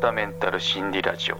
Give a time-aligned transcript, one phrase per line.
[0.00, 1.38] 川メンタル心理ラジオ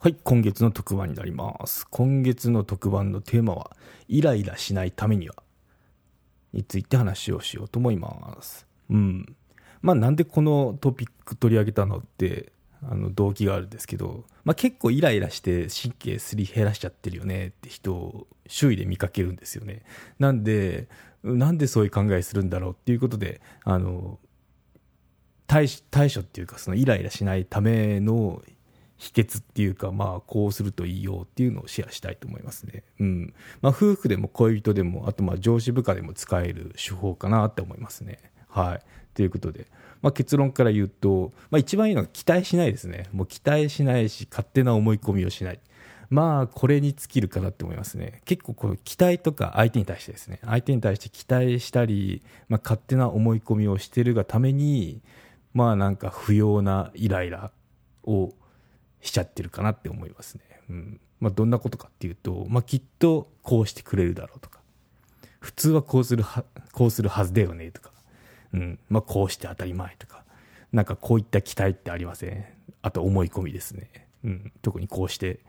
[0.00, 1.86] はい、今月の特番になります。
[1.90, 3.76] 今月の特番のテーマは、
[4.08, 5.34] イライラしないためには、
[6.52, 8.66] について話をしようと思います。
[8.90, 9.36] うん。
[9.82, 12.52] まあ、なんでこのトピック取り上げたのって、
[12.82, 19.82] あの動機があるんですけど、まあ、結構イライラして神経すり減らしちゃってるよねって人を周囲で見かけるんですよね。
[20.18, 20.88] なんで、
[21.24, 24.18] なんでそういう考えするんだろうっていうことで、あの、
[25.48, 28.42] 対対処っていうかそのイライラしないための
[28.98, 32.84] 秘訣っていうかまあこうするといいよっていうのをシェアしたいと思いますね。
[33.00, 33.34] うん。
[33.62, 38.18] まあ夫婦でも恋人でもあとまあ上司部下でも使える手法かなって思いますね。
[38.48, 38.82] はい。
[39.14, 39.66] ということで、
[40.02, 43.08] まあ、結論から言うと、まあ、一番いいのは期待しないですね。
[43.12, 45.60] もう期待しないし勝手な思い込みをしない。
[46.10, 48.22] まあこれに尽きるかなって思いますね。
[48.24, 55.02] 結構この期待とか相手に対してですね、相手に対して期待したり、まあ、勝手な思い込みをしてるがために、
[55.58, 57.50] まあなんか不要なイライラ
[58.04, 58.32] を
[59.00, 60.42] しちゃってるかなって思いますね。
[60.70, 61.00] うん。
[61.18, 64.60] まあどんなことかっていうと、まあきっとこうしてくれるだろうとか、
[65.40, 67.90] 普通はこうするは、こうするはずだよねとか、
[68.52, 68.78] うん。
[68.88, 70.22] まあこうして当たり前とか、
[70.72, 72.44] なんかこういった期待ってありません？
[72.82, 74.06] あと思い込みですね。
[74.24, 74.52] うん。
[74.62, 75.40] 特にこうして、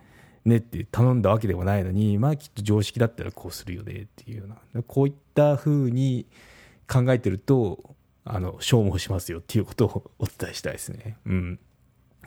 [0.44, 6.26] ねって頼んだわけでもないのに、まあきっと常識だったらこうするよねっていうような、こういった風に
[6.92, 7.96] 考えてると、
[8.32, 11.18] あの、消耗しますよっていうことをお伝えしたいですね。
[11.26, 11.60] うん。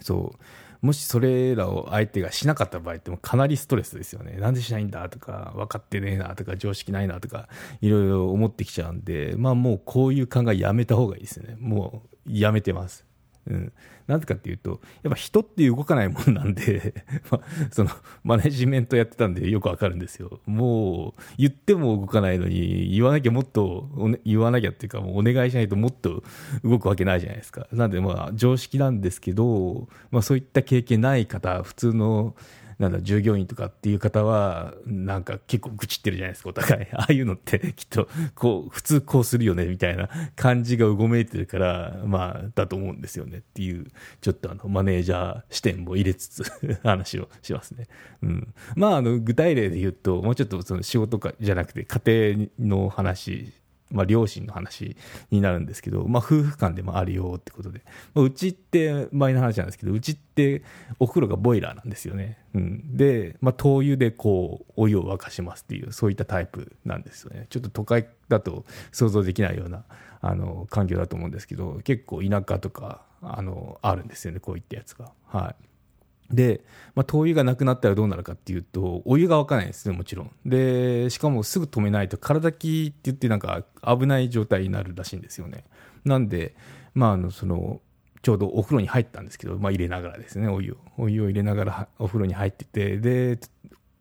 [0.01, 0.87] そう。
[0.87, 4.33] もしそれらを相手がしなかった場合ってもかなりストレスですよね。
[4.33, 7.49] なんでしないんだとか、分かってねえなとか、常識ないなとか、
[7.81, 11.57] いろいろ思ってきちゃうんで、まあもうこういう考えやめた方がいいですね。
[11.61, 13.07] もうやめてます。
[13.47, 13.73] うん。
[14.07, 17.41] なぜかっていうと、やっぱ人って動かないもんなんで、 ま、
[17.71, 17.91] その、
[18.25, 20.41] マネジメントやってたんでよくわかるんですよ。
[20.47, 26.23] もう、言っても動かないのに、言わなきゃもっと、ね、言わなきゃっていうか、もうお願いしないともっと
[26.65, 27.67] 動くわけないじゃないですか。
[27.73, 32.35] なんでまあ、常識なんですけど、まあそういった経験ない方、普通の、
[32.79, 36.87] なんだ、従業員とかっていう方は、なんか結構愚痴ってるじゃないですか、お互い。
[36.95, 43.87] ああいうのって きっと、こう、普通こうするよね、みたいな感じがうごめいてるから、まあ、だと思うんですよねっていう、
[44.21, 46.43] ちょっとあの、マネージャー視点も入れつつ
[46.83, 47.89] 話をしますね。
[48.23, 48.55] うん。
[48.77, 53.53] まあ、あの、具体例で言うと、もうちょっとその仕事か、じゃなくて家庭の話、
[53.93, 54.97] まあ、両親の話
[55.31, 57.83] になるんですけど、まあ、夫婦間でもあるよってことで、
[58.15, 60.63] まあ、うちって前の話なんですけど、うちって
[60.99, 62.39] お風呂がボイラーなんですよね。
[62.55, 67.47] うん、で、まあ、灯油でこう、お湯を沸かしますっていう、そういったタイプなんですよね。
[67.51, 69.85] ちょっと都会だと想像できないような、
[70.21, 75.13] あの、環境だと思うんですけど、結構田舎とか、あの、あるんですよね、こういったやつが。
[75.27, 75.72] はい。
[76.33, 80.31] で、まあ、灯油がなくなったらどうなるかっていうと、お湯が沸かないですね、もちろん。
[80.47, 85.65] で、しかもすぐ止めないと、体きって言ってなんか危ない状態になるらしいんですよね。
[86.05, 86.55] なんで、
[86.95, 87.81] まあ、あの、その、
[88.23, 90.77] ちょうどお風呂に入ったんですけど、まあ、入れながらですね、お湯を。
[90.97, 93.39] お湯を入れながらお風呂に入ってて、で、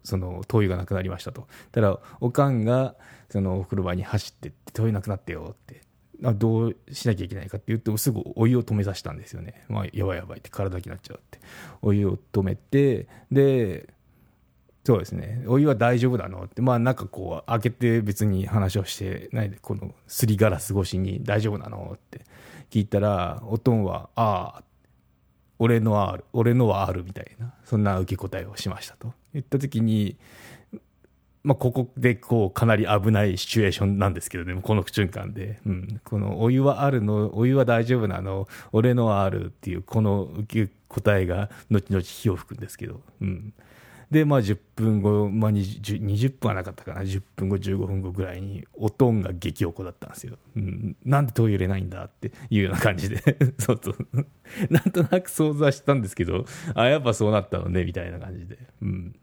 [0.04, 1.48] その、灯油がなくなりましたと。
[1.72, 2.96] ただ、おかんが、
[3.30, 5.82] その、お風呂場に走ってって、灯油なくなってよって。
[6.22, 9.64] どうしなきゃいけないかって言うと、すぐお湯を止めさせたんですよね。
[9.68, 11.40] まあ、やばいやばいって体だけになっちゃうって。
[11.82, 13.90] お湯を止めて、で、
[14.84, 22.26] そうですね、お湯は大丈夫なのって、まあなんかこう、開けて別に話をしてないで、このすりガラス越しに大丈夫なのって
[22.72, 24.64] 聞いたら、おとんは、ああ、
[25.60, 29.14] 俺のはある、俺のはあるみたいな、そんな受け答えをしましたと。
[29.34, 30.18] 言った時に、
[31.44, 40.30] まあ、ここでこうかなり危ないシチュエーションなんですけどね、この瞬間で、うん、このお湯はあるの、お湯は大丈夫なの、俺のはあるっていう、この
[40.88, 43.54] 答えが後々火を吹くんですけど、うん、
[44.12, 50.38] で、まあ、10分後、まあ20、20分はなかったかな、10分後、15分後ぐらいに、おとんが激おこだったんですよ。
[50.58, 53.18] うん、なんで灯油入れないんだっていうような感じで、
[53.58, 53.96] そうそう、
[54.70, 59.16] なんとなく想像はしたんですけど、あ、やっぱそうなったのね、みたいな感じで、うん、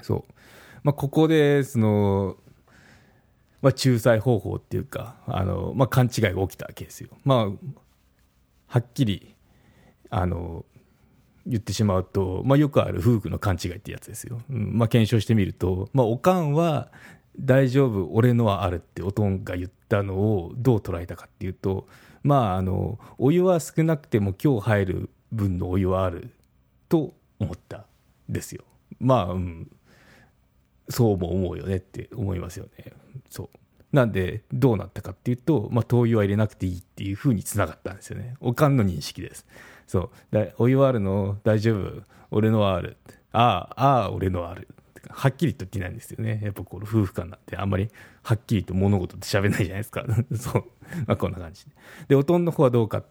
[0.00, 0.32] そう。
[0.82, 2.36] まあ、ここで、その、
[3.62, 7.10] まあ、仲裁方法っていうか、あの、まあ、勘違いが起きたわけですよ。
[7.24, 7.46] まあ、
[8.66, 9.34] はっきり、
[10.08, 10.64] あの、
[11.46, 14.40] 言ってしまうと、まあ、よくある夫婦の勘違いってやつですよ。
[14.50, 16.90] うん、まあ、検証してみると、まあ、おかんは、
[17.38, 21.86] 大丈夫、俺のはあるっておとんが言ったのをどう捉えたかっていうと、
[22.22, 26.30] まあ、あの、お湯は少なくても今日入る分のお湯はある
[26.88, 27.86] と思った
[28.28, 28.64] ですよ。
[28.98, 29.70] まあ、うん。
[30.90, 32.92] そうも思うよねって思いますよね。
[33.30, 33.58] そう。
[33.92, 38.34] なんで、どうなったかっていうと、まあ、灯油は入れなくていいっていう風につながったんですよね。
[38.40, 39.46] おかんの認識です。
[39.86, 40.36] そう。
[40.36, 42.02] だお湯はあるの大丈夫？
[42.30, 42.96] 俺のはある。
[43.32, 44.68] ああ、ああ、俺のはある。
[45.08, 46.40] はっきりと言ってないんですよね。
[46.42, 47.88] やっぱこの夫婦間なんてあんまり
[48.22, 50.04] はっきりと物事って喋んないじゃないですか。
[50.36, 50.64] そう。
[51.06, 51.72] まあこんな感じで。
[52.08, 53.02] で、おとんの方はどうか、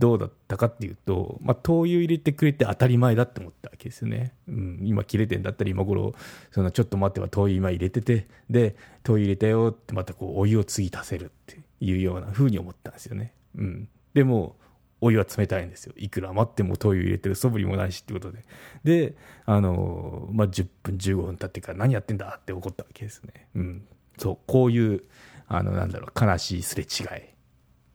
[0.00, 4.32] どうだったかっていうと、まあ、灯油入れてくれて当たり前だって思ったわけですよね。
[4.48, 6.14] うん、今切れてんだったら今頃
[6.50, 13.34] そのちょっと待ってば灯油今入れててで灯油入れたよってまたこうお湯を次足せるっていうような風に思ったんですよね。
[13.54, 14.56] うん、でも
[15.02, 15.92] お湯は冷たいんですよ。
[15.96, 18.44] いくら余っても灯油入れてる素振りもないしってことで。
[18.84, 19.14] で、
[19.46, 23.48] あのまあ、10分、15分経ってから何やってんだって怒ったわけですね。
[23.54, 23.86] うん。
[24.18, 25.02] そう、こういう、
[25.48, 27.22] あの、なんだろう、悲しいすれ違い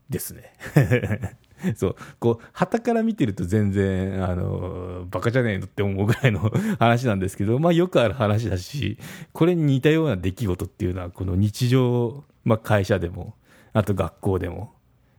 [0.09, 0.53] ですね。
[1.75, 8.97] そう、こう、旗から見てると全然、あの、バカじゃねえのって思うぐらいの 話なんですけど、まあよくある話だし、
[9.33, 13.35] これに似たような出来事っていうのは、この日常、まあ会社でも、
[13.73, 14.73] あと学校でも、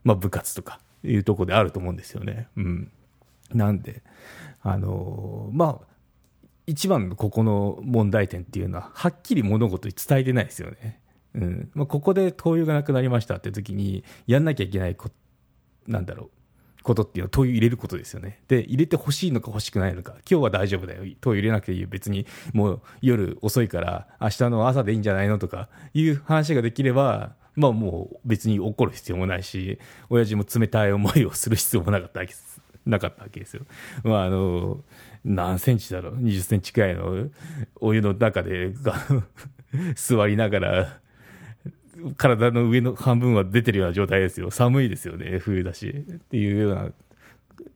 [0.05, 2.49] まあ部活とかいうとこであると思うんですよね。
[2.57, 2.91] うん。
[3.55, 4.03] なんで、
[4.63, 5.87] あの、まあ、
[6.67, 11.01] 一番のここの問題点っていうのは、はっきり物事に伝えてないですよね。
[11.35, 15.11] うんまあ、ここで灯油がなくなりましたって時に、やんなきゃいけないこ、
[15.87, 18.41] なんだろう、ことっていうのは灯油入れることですよね。
[18.49, 29.79] で、入れてほしいのか欲しくないのか、今日は大丈夫だよ、灯油入れなくていいよ、別にもう夜遅いから、明日の朝でいいんじゃないのとかいう話ができれば、まあもう別に怒る必要もないし、
[30.11, 32.61] 親父も冷たい思いをする必要もなかったわけです。
[32.85, 33.63] なかったわけですよ。
[34.05, 34.85] まああの、
[35.25, 37.29] 何センチだろう、20センチくらいの
[37.81, 38.73] お湯の中で
[39.97, 41.01] 座りながら、
[42.17, 44.51] 体の上の半分は出てるような状態ですよ。
[44.51, 45.89] 寒いですよね、冬だし。
[45.89, 46.91] っていうような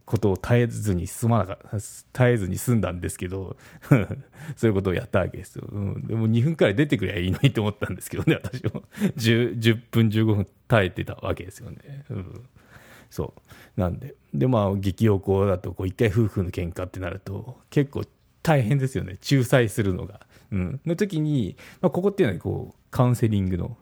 [0.04, 3.56] ことを絶えずに済まなかった、絶えずに済んだんですけど、
[4.56, 5.66] そういうことをやったわけですよ。
[5.70, 8.82] うん、でも2分くらい出てくりゃいいのにと思ったんですけどね、私も。
[9.16, 12.04] 10, 10分、15分耐えてたわけですよね。
[12.10, 12.42] うん
[13.10, 13.34] そ
[13.76, 13.80] う。
[13.80, 14.14] なんで。
[14.32, 18.04] で、まあ、激おこだと、こう、一回夫婦の喧嘩ってなると、結構
[18.42, 19.18] 大変ですよね。
[19.30, 20.20] 仲裁するのが。
[20.52, 20.80] うん。
[20.86, 23.76] の時に、まあ、ここっていうのは、こう、カウンセリングの、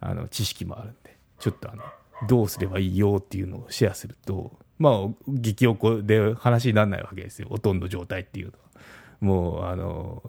[0.00, 1.82] あの、知識もあるんで、ちょっとあの、
[2.26, 7.48] どうすればいいよっていうのをシェアすると、まあ、激おこで話にならないわけですよ。
[7.48, 8.58] ほとんど状態っていうのは。
[9.20, 10.22] もう、あの、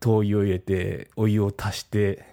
[0.00, 2.24] 灯油を入れて、お湯を足して、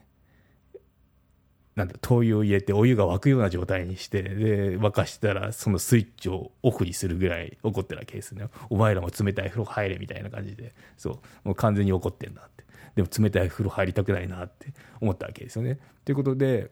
[1.76, 8.48] なんだ、灯油を入れてお湯が沸くような状態にして、で、沸かしたらそのスイッチをオフにするぐらい怒ってるわけですね。
[8.70, 12.50] お前らも冷たい風呂入れみたいな感じで、そう、もう完全に怒ってんだっ。
[12.96, 15.80] でも冷たい風呂入りたくないなって思ったわけですよね。
[16.04, 16.72] ということで、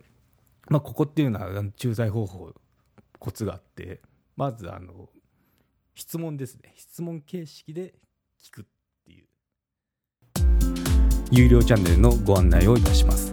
[0.70, 2.54] まあ、ここっていうのは駐在方法、
[3.20, 4.02] コツがあって、
[4.36, 5.10] まず、あの、
[5.96, 6.74] 質問ですね。
[6.76, 7.94] 質問形式で
[8.42, 8.66] 聞くっ
[9.06, 9.26] ていう。
[11.32, 13.33] 有料チャンネルのご案内をいたします。